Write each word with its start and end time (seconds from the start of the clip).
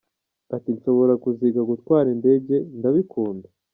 Ati 0.55 0.69
“Nshobora 0.77 1.13
kuziga 1.23 1.61
gutwara 1.71 2.07
indege, 2.15 2.55
ndabikunda. 2.77 3.47